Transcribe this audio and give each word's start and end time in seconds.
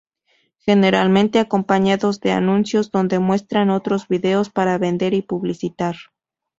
Generalmente 0.57 1.37
acompañados 1.37 2.19
de 2.21 2.31
anuncios 2.31 2.89
donde 2.89 3.19
muestran 3.19 3.69
otros 3.69 4.07
videos 4.07 4.49
para 4.49 4.79
vender 4.79 5.13
y 5.13 5.21
publicitar. 5.21 5.95